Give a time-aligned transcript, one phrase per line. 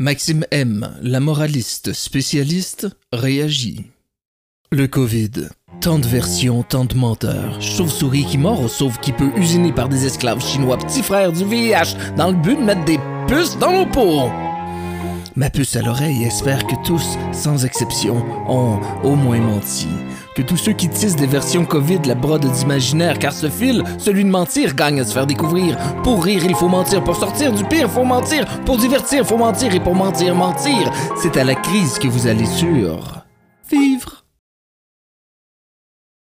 [0.00, 3.86] Maxime M, la moraliste spécialiste, réagit.
[4.70, 5.48] Le Covid.
[5.80, 7.60] Tant de versions, tant de menteurs.
[7.60, 12.14] Chauve-souris qui mord, sauf qui peut usiner par des esclaves chinois, petit frère du VIH,
[12.16, 14.30] dans le but de mettre des puces dans nos peaux.
[15.38, 19.86] Ma puce à l'oreille espère que tous, sans exception, ont au moins menti.
[20.34, 24.24] Que tous ceux qui tissent des versions COVID la brode d'imaginaire, car ce fil, celui
[24.24, 25.78] de mentir, gagne à se faire découvrir.
[26.02, 27.04] Pour rire, il faut mentir.
[27.04, 28.46] Pour sortir du pire, faut mentir.
[28.66, 29.72] Pour divertir, faut mentir.
[29.72, 30.90] Et pour mentir, mentir.
[31.22, 33.17] C'est à la crise que vous allez sur.